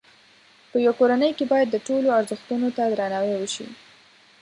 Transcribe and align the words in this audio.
په 0.69 0.77
یوه 0.85 0.97
کورنۍ 0.99 1.31
کې 1.37 1.45
باید 1.51 1.67
د 1.71 1.77
ټولو 1.87 2.07
ازرښتونو 2.19 2.67
ته 2.75 2.83
درناوی 2.97 3.33
وشي. 3.37 3.67